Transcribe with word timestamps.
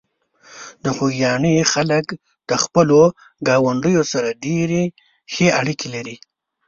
د 0.83 0.85
خوږیاڼي 0.95 1.55
خلک 1.73 2.05
د 2.49 2.51
خپلو 2.63 3.01
ګاونډیو 3.47 4.03
سره 4.13 4.29
ډېرې 4.45 4.83
ښې 5.33 5.47
اړیکې 5.59 5.87
لري. 5.95 6.15